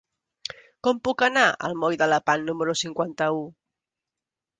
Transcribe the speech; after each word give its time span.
Com 0.85 1.01
puc 1.07 1.19
anar 1.27 1.43
al 1.67 1.77
moll 1.83 1.97
de 2.03 2.07
Lepant 2.13 2.47
número 2.47 2.75
cinquanta-u? 2.81 3.45